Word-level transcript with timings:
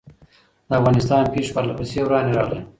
د 0.67 0.69
افغانستان 0.79 1.23
پېښې 1.33 1.51
پرله 1.55 1.73
پسې 1.79 1.99
ورانې 2.03 2.31
راغلې. 2.37 2.61